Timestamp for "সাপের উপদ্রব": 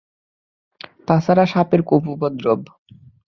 1.53-2.61